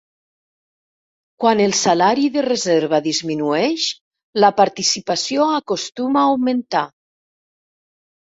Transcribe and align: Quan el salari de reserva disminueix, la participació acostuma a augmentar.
Quan 1.43 1.59
el 1.65 1.73
salari 1.79 2.23
de 2.37 2.43
reserva 2.45 3.01
disminueix, 3.07 3.85
la 4.45 4.51
participació 4.61 5.45
acostuma 5.59 6.23
a 6.25 6.31
augmentar. 6.33 6.85